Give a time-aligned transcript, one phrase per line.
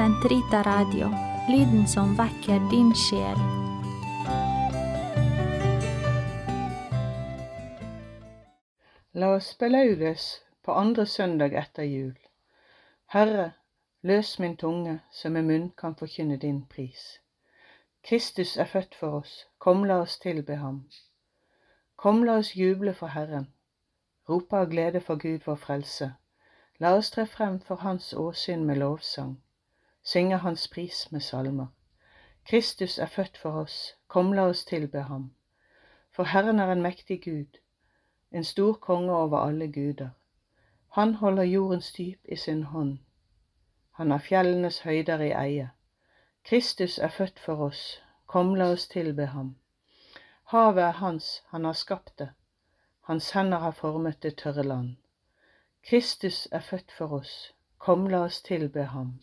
[0.00, 1.08] Sentrita Radio,
[1.48, 3.40] lyden som vekker din sjel.
[9.12, 12.16] La oss belaudes på andre søndag etter jul.
[13.12, 13.50] Herre,
[14.00, 17.20] løs min tunge, så med munn kan forkynne din pris.
[18.02, 20.80] Kristus er født for oss, kom la oss tilbe ham.
[21.96, 23.52] Kom la oss juble for Herren,
[24.28, 26.10] rope av glede for Gud vår frelse.
[26.78, 29.36] La oss tre frem for Hans åsyn med lovsang,
[30.02, 31.66] synge Hans pris med salmer.
[32.44, 35.34] Kristus er født for oss, kom la oss tilbe ham.
[36.12, 37.58] For Herren er en mektig Gud,
[38.30, 40.08] en stor konge over alle guder.
[40.88, 42.98] Han holder jordens dyp i sin hånd.
[43.90, 45.70] Han har fjellenes høyder i eie.
[46.44, 49.56] Kristus er født for oss, kom la oss tilbe ham.
[50.44, 52.30] Havet er hans, han har skapt det.
[53.00, 54.96] Hans hender har formet det tørre land.
[55.82, 59.20] Kristus er født for oss, kom la oss tilbe ham.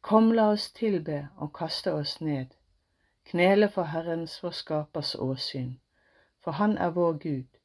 [0.00, 2.54] Kom la oss tilbe og kaste oss ned,
[3.30, 5.72] knele for Herrens vår skapers åsyn,
[6.44, 7.58] for han er vår Gud.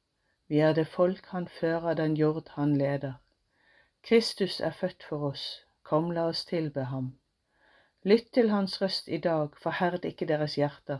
[0.48, 3.14] Vi er det folk han fører, den jord han leder.
[4.04, 7.14] Kristus er født for oss, kom la oss tilbe ham.
[8.04, 11.00] Lytt til hans røst i dag, forherd ikke deres hjerter,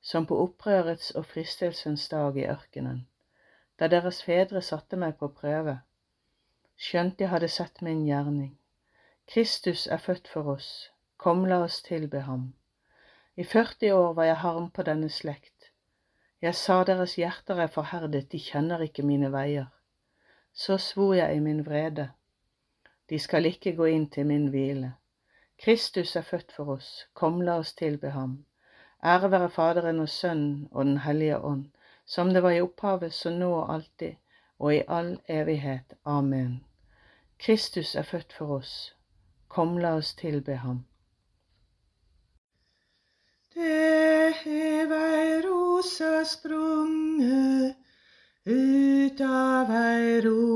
[0.00, 3.02] som på opprørets og fristelsens dag i ørkenen,
[3.78, 5.80] da deres fedre satte meg på prøve,
[6.76, 8.59] skjønt de hadde sett min gjerning.
[9.32, 12.52] Kristus er født for oss, kom la oss tilbe ham.
[13.36, 15.60] I 40 år var jeg harm på denne slekt,
[16.40, 19.66] jeg sa deres hjerter er forherdet, de kjenner ikke mine veier.
[20.52, 22.06] Så svor jeg i min vrede,
[23.10, 24.94] de skal ikke gå inn til min hvile.
[25.60, 28.38] Kristus er født for oss, kom la oss tilbe ham.
[29.04, 31.66] Ære være Faderen og Sønnen og Den hellige ånd,
[32.06, 34.16] som det var i opphavet, så nå og alltid,
[34.58, 35.94] og i all evighet.
[36.04, 36.64] Amen.
[37.38, 38.94] Kristus er født for oss,
[39.50, 40.84] kom la oss tilbe ham.
[43.54, 47.76] Det hev ei rose sprunget
[48.46, 50.49] ut av ei rot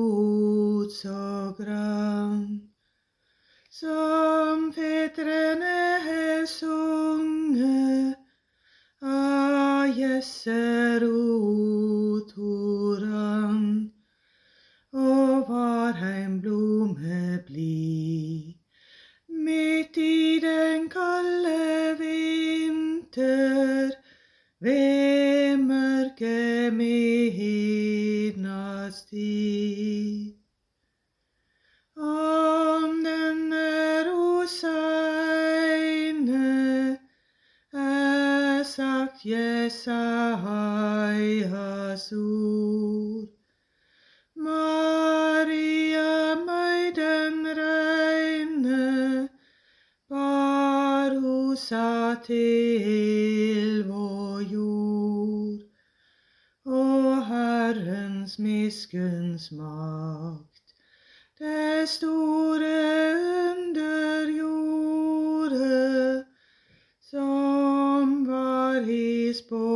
[51.55, 55.61] rosa til vår jord,
[56.67, 60.75] og Herrens miskunns makt
[61.39, 63.15] det store
[63.53, 66.25] under gjorde,
[67.11, 69.69] som var i spådom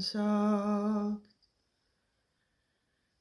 [0.00, 1.22] sagt.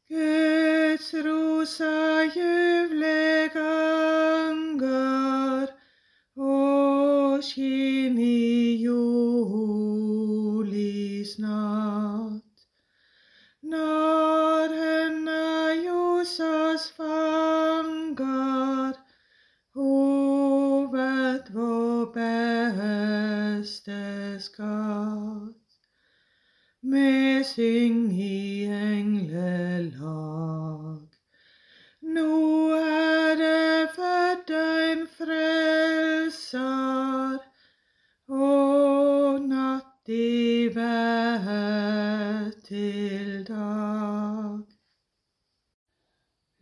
[0.09, 2.55] Guds rosa juvle
[7.45, 7.84] og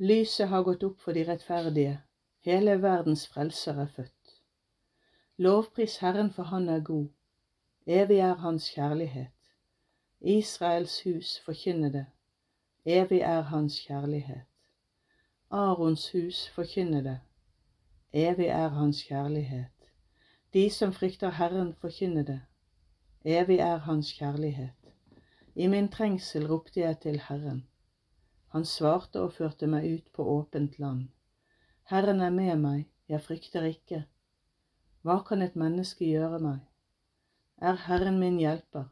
[0.03, 1.94] Lyset har gått opp for de rettferdige,
[2.44, 4.33] hele verdens frelser er født.
[5.38, 7.07] Lovpris Herren, for Han er god,
[7.85, 9.31] evig er Hans kjærlighet.
[10.19, 12.05] Israels hus forkynner det,
[12.85, 14.44] evig er Hans kjærlighet.
[15.50, 17.19] Arons hus forkynner det,
[18.13, 19.91] evig er Hans kjærlighet.
[20.53, 22.41] De som frykter Herren forkynner det,
[23.25, 24.95] evig er Hans kjærlighet.
[25.55, 27.67] I min trengsel ropte jeg til Herren.
[28.53, 31.07] Han svarte og førte meg ut på åpent land.
[31.89, 34.03] Herren er med meg, jeg frykter ikke.
[35.01, 36.59] Hva kan et menneske gjøre meg?
[37.57, 38.85] Er Herren min hjelper?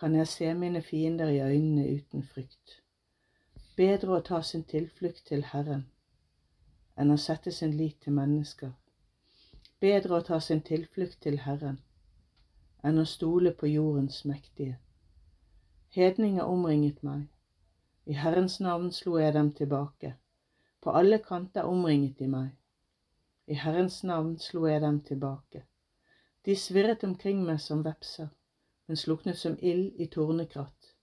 [0.00, 2.82] Kan jeg se mine fiender i øynene uten frykt?
[3.76, 5.86] Bedre å ta sin tilflukt til Herren
[6.98, 8.74] enn å sette sin lit til mennesker.
[9.78, 11.78] Bedre å ta sin tilflukt til Herren
[12.82, 14.80] enn å stole på jordens mektige.
[15.94, 17.28] Hedninger omringet meg.
[18.08, 20.14] I Herrens navn slo jeg dem tilbake.
[20.80, 22.50] På alle kanter omringet de meg.
[23.46, 25.64] I Herrens navn slo jeg dem tilbake.
[26.44, 28.30] De svirret omkring meg som vepser,
[28.86, 30.94] men sluknet som ild i tornekratt.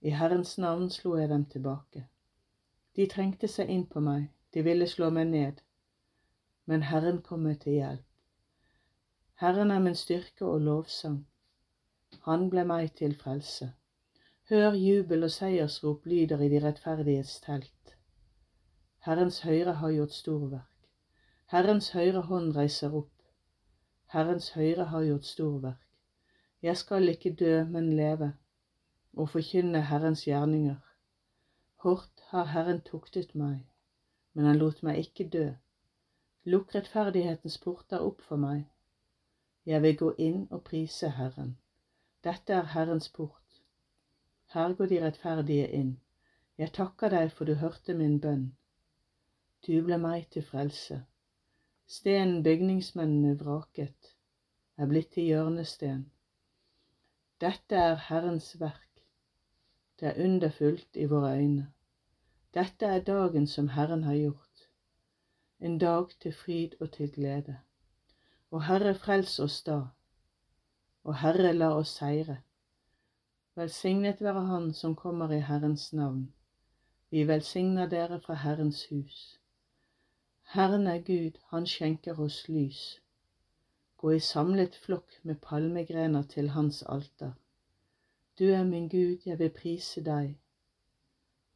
[0.00, 2.02] I Herrens navn slo jeg dem tilbake.
[2.96, 5.60] De trengte seg inn på meg, de ville slå meg ned,
[6.66, 8.08] men Herren kom meg til hjelp.
[9.38, 11.22] Herren er min styrke og lovsang.
[12.26, 13.70] Han ble meg til frelse.
[14.52, 17.92] Hør jubel og seiersrop lyder i de rettferdiges telt.
[19.06, 20.90] Herrens høyre har gjort storverk.
[21.52, 23.22] Herrens høyre hånd reiser opp.
[24.12, 25.88] Herrens høyre har gjort storverk.
[26.62, 28.28] Jeg skal ikke dø, men leve,
[29.16, 30.76] og forkynne Herrens gjerninger.
[31.86, 33.58] Hårdt har Herren tuktet meg,
[34.34, 35.46] men han lot meg ikke dø.
[36.44, 38.66] Lukk rettferdighetens porter opp for meg.
[39.64, 41.56] Jeg vil gå inn og prise Herren.
[42.24, 43.40] Dette er Herrens port.
[44.52, 45.92] Her går de rettferdige inn.
[46.58, 48.50] Jeg takker deg for du hørte min bønn.
[49.66, 50.98] Du ble meg til frelse.
[51.88, 54.10] Stenen bygningsmennene vraket,
[54.76, 56.04] er blitt til hjørnesten.
[57.40, 59.02] Dette er Herrens verk.
[60.00, 61.66] Det er underfullt i våre øyne.
[62.54, 64.68] Dette er dagen som Herren har gjort,
[65.60, 67.58] en dag til fryd og til glede.
[68.50, 69.80] Og Herre, frels oss da.
[71.04, 72.42] Og Herre, la oss seire.
[73.54, 76.32] Velsignet være Han som kommer i Herrens navn.
[77.10, 79.40] Vi velsigner dere fra Herrens hus.
[80.42, 83.00] Herren er Gud, Han skjenker oss lys.
[83.96, 87.32] Gå i samlet flokk med palmegrener til Hans alter.
[88.38, 90.38] Du er min Gud, jeg vil prise deg.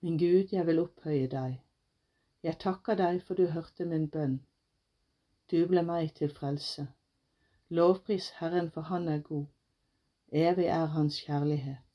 [0.01, 1.63] Min Gud, jeg vil opphøye deg.
[2.43, 4.37] Jeg takker deg for du hørte min bønn.
[5.51, 6.87] Du ble meg til frelse.
[7.69, 9.47] Lovpris Herren, for Han er god.
[10.33, 11.86] Evig er Hans kjærlighet.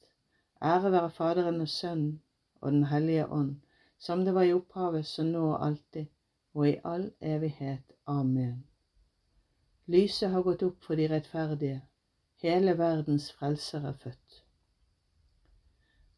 [0.63, 2.21] Ære være Faderen og Sønnen
[2.61, 3.55] og Den hellige ånd,
[3.99, 6.05] som det var i opphavet, så nå og alltid,
[6.53, 7.93] og i all evighet.
[8.07, 8.63] Amen.
[9.87, 11.81] Lyset har gått opp for de rettferdige,
[12.35, 14.43] hele verdens frelser er født.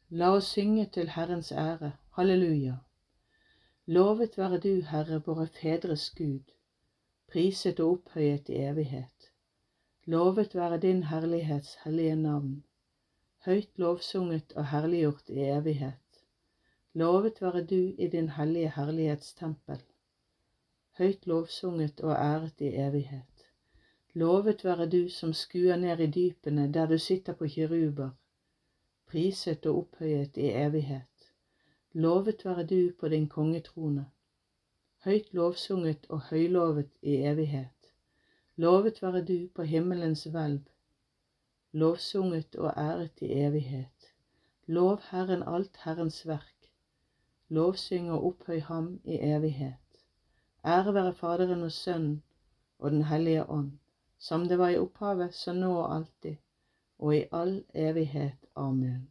[0.09, 2.75] La oss synge til Herrens ære, halleluja.
[3.85, 6.53] Lovet være du, Herre, våre fedres Gud
[7.33, 9.31] priset og opphøyet i evighet.
[10.05, 12.63] Lovet være din herlighets hellige navn,
[13.45, 16.19] høyt lovsunget og herliggjort i evighet.
[16.93, 19.83] Lovet være du i din hellige herlighetstempel,
[20.97, 23.45] høyt lovsunget og æret i evighet.
[24.13, 28.09] Lovet være du som skuer ned i dypene der du sitter på kiruber,
[29.07, 31.31] priset og opphøyet i evighet.
[31.93, 34.05] Lovet være du på din kongetrone
[35.03, 37.89] høyt lovsunget og høylovet i evighet.
[38.55, 40.61] Lovet være du på himmelens hvelv,
[41.73, 44.13] lovsunget og æret i evighet.
[44.65, 46.69] Lov Herren alt Herrens verk,
[47.49, 50.03] lovsyng og opphøy ham i evighet.
[50.65, 52.23] Ære være Faderen og Sønnen
[52.79, 53.71] og Den hellige ånd,
[54.17, 56.35] som det var i opphavet, så nå og alltid,
[56.99, 58.45] og i all evighet.
[58.55, 59.09] Amen.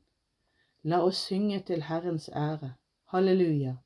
[0.82, 2.74] La oss synge til Herrens ære.
[3.04, 3.76] Halleluja.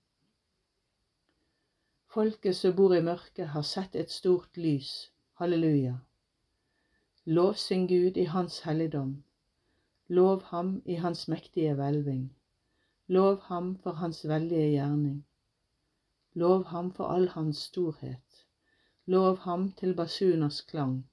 [2.06, 5.12] Folket som bor i mørket, har sett et stort lys.
[5.34, 5.96] Halleluja.
[7.28, 9.24] Lovsyng Gud i Hans helligdom.
[10.08, 12.30] Lov ham i Hans mektige hvelving.
[13.08, 15.24] Lov ham for Hans veldige gjerning.
[16.34, 18.46] Lov ham for all Hans storhet.
[19.06, 21.10] Lov ham til basuners klang.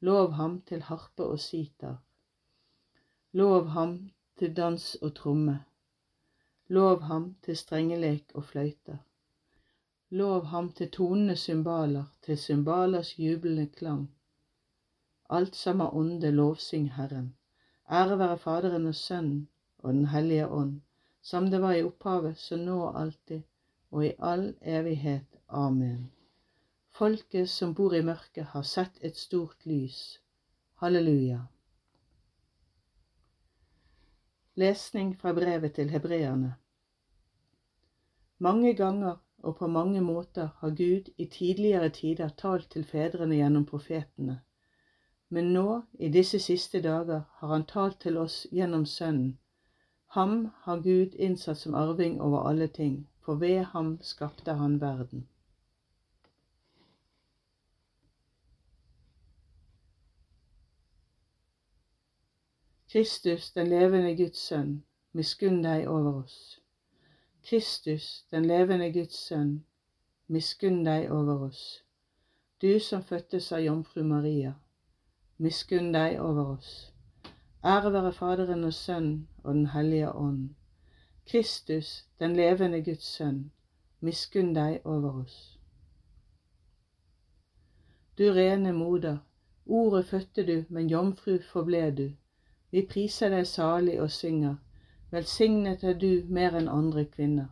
[0.00, 2.02] Lov ham til harpe og sitar.
[3.32, 5.64] Lov ham til dans og tromme.
[6.68, 8.96] Lov ham til strengelek og fløyter.
[10.10, 14.14] Lov ham til tonende cymbaler, til cymbalers jublende klang.
[15.30, 17.34] Alt som er ånde, lovsyng Herren.
[17.90, 20.80] Ære være Faderen og Sønnen og Den hellige ånd,
[21.22, 23.42] som det var i opphavet, så nå og alltid,
[23.90, 25.26] og i all evighet.
[25.48, 26.10] Amen.
[26.90, 30.18] Folket som bor i mørket, har sett et stort lys.
[30.74, 31.38] Halleluja.
[34.54, 36.54] Lesning fra brevet til hebreerne.
[38.38, 43.66] Mange ganger og på mange måter har Gud i tidligere tider talt til fedrene gjennom
[43.66, 44.40] profetene.
[45.28, 49.38] Men nå, i disse siste dager, har Han talt til oss gjennom Sønnen.
[50.06, 55.28] Ham har Gud innsatt som arving over alle ting, for ved ham skapte han verden.
[62.88, 64.82] Kristus, den levende Guds sønn,
[65.12, 66.60] miskunn deg over oss.
[67.44, 69.58] Kristus, den levende Guds sønn,
[70.26, 71.82] miskunn deg over oss.
[72.62, 74.54] Du som fødtes av jomfru Maria,
[75.38, 76.92] miskunn deg over oss.
[77.64, 80.48] Ære være Faderen og Sønnen og Den hellige ånd.
[81.26, 83.50] Kristus, den levende Guds sønn,
[84.00, 85.58] miskunn deg over oss.
[88.18, 89.18] Du rene moder,
[89.66, 92.08] ordet fødte du, men jomfru forble du.
[92.70, 94.56] Vi priser deg salig og synger,
[95.10, 97.46] velsignet er du mer enn andre kvinner.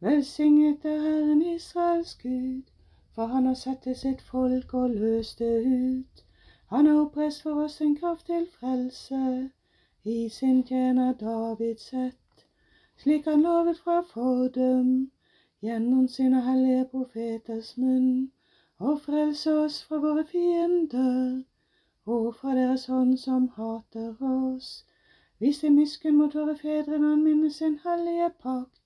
[0.00, 2.62] Velsignet er Herren Israels Gud,
[3.14, 6.24] for han har sett til sitt folk og løst det ut.
[6.70, 9.50] Han har oppreist for oss en kraft til frelse,
[10.04, 12.46] i sin tjener David sett,
[12.96, 15.10] slik han lovet fra fordum,
[15.62, 18.30] gjennom sine hellige profeters munn,
[18.78, 21.42] og frelse oss fra våre fiender,
[22.06, 24.84] og fra deres hånd som hater oss.
[25.40, 28.84] Vis din miskunn mot våre fedre når han minnes sin hellige pakt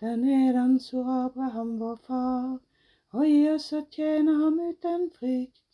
[0.00, 2.58] den nedansord Abraham vår far,
[3.12, 5.65] og gi oss å tjene ham uten frykt.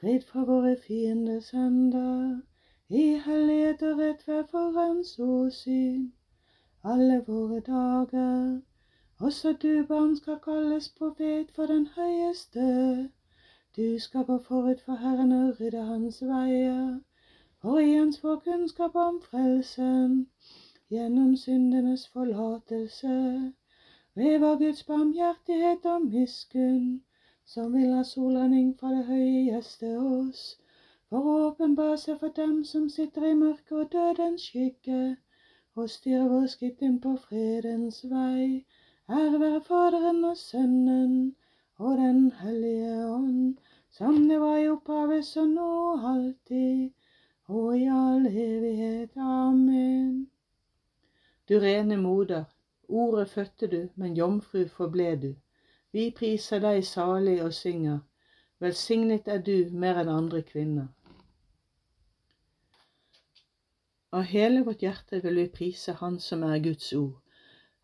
[0.00, 2.40] Fred fra våre fiendes hender,
[2.88, 6.12] i hellighet og rettferd for hans åsyn.
[6.84, 8.60] Alle våre dager,
[9.20, 13.08] også du barn skal kalles profet for den høyeste.
[13.76, 17.00] Du skal gå forut for Herren og rydde hans veier,
[17.62, 20.26] for i hans få kunnskap om frelsen
[20.90, 23.16] gjennom syndenes forlatelse.
[24.14, 27.02] Ved vår Guds barmhjertighet og miskunn,
[27.46, 30.40] som vil ha solrenning fra det høye gjeste oss,
[31.08, 35.02] for å åpenbare seg for dem som sitter i mørket og dødens skygge,
[35.76, 38.64] og styre vår skritt inn på fredens vei.
[39.06, 41.16] Ære være Faderen og Sønnen
[41.78, 43.56] og Den hellige ånd,
[43.90, 45.70] som det var i opphavet, så nå
[46.10, 46.90] alltid,
[47.46, 49.14] og i all evighet.
[49.16, 50.26] Amen.
[51.48, 52.44] Du rene moder,
[52.88, 55.34] ordet fødte du, men jomfru forble du.
[55.96, 58.00] Vi priser deg salig og synger,
[58.60, 60.90] velsignet er du mer enn andre kvinner.
[64.18, 67.14] Av hele vårt hjerte vil vi prise Han som er Guds ord,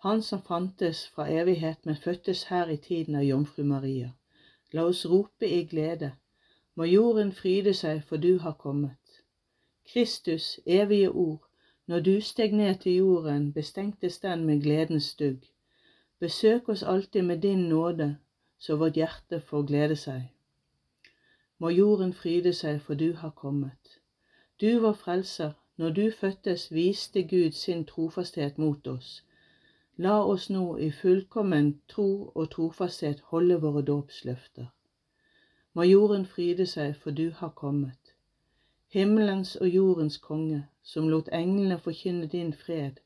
[0.04, 4.10] Han som fantes fra evighet, men fødtes her i tiden av jomfru Maria.
[4.72, 6.12] La oss rope i glede,
[6.74, 9.22] må jorden fryde seg, for du har kommet.
[9.92, 11.48] Kristus, evige ord,
[11.86, 15.51] når du steg ned til jorden, bestengtes den med gledens dugg.
[16.22, 18.06] Besøk oss alltid med din nåde,
[18.58, 20.28] så vårt hjerte får glede seg.
[21.58, 23.98] Må jorden fryde seg, for du har kommet.
[24.60, 29.24] Du vår frelser, når du fødtes, viste Gud sin trofasthet mot oss.
[29.96, 34.70] La oss nå i fullkommen tro og trofasthet holde våre dåpsløfter.
[35.74, 38.02] Må jorden fryde seg, for du har kommet
[38.92, 42.98] himmelens og jordens konge, som lot englene forkynne din fred,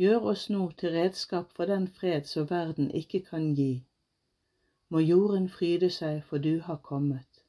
[0.00, 3.84] gjør oss nå til redskap for den fred som verden ikke kan gi.
[4.88, 7.42] Må jorden fryde seg, for du har kommet.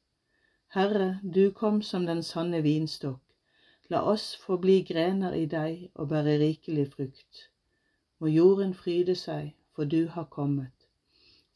[0.74, 3.20] Herre, du kom som den sanne vinstokk.
[3.90, 7.48] La oss få bli grener i deg og bære rikelig frukt.
[8.18, 10.88] Må jorden fryde seg, for du har kommet.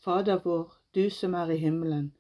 [0.05, 2.13] Fader vår, du som er i himmelen.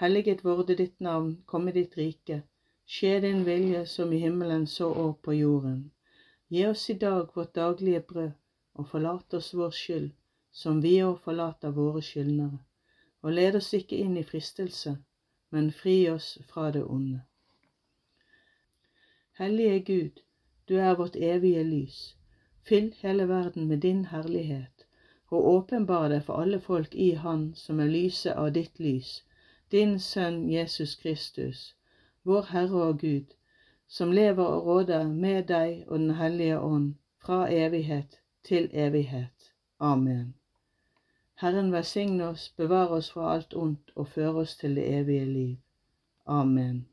[0.00, 2.42] Helliget vorde ditt navn, komme ditt rike.
[2.86, 5.93] Skje din vilje som i himmelen så òg på jorden.
[6.54, 8.30] Gi oss i dag vårt daglige brød,
[8.74, 10.10] og forlat oss vår skyld,
[10.62, 12.60] som vi òg forlater våre skyldnere.
[13.22, 14.92] Og led oss ikke inn i fristelse,
[15.50, 17.22] men fri oss fra det onde.
[19.40, 20.22] Hellige Gud,
[20.68, 22.00] du er vårt evige lys.
[22.62, 24.86] Fyll hele verden med din herlighet,
[25.30, 29.16] og åpenbar deg for alle folk i Han som er lyset av ditt lys,
[29.72, 31.72] din Sønn Jesus Kristus
[32.24, 33.34] vår Herre og Gud,
[33.88, 39.52] som lever og råder med deg og Den hellige ånd, fra evighet til evighet.
[39.80, 40.34] Amen.
[41.34, 45.56] Herren velsigne oss, bevare oss fra alt ondt og føre oss til det evige liv.
[46.26, 46.86] Amen.